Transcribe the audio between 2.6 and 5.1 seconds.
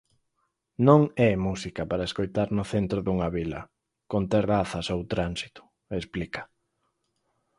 centro dunha vila, con terrazas ou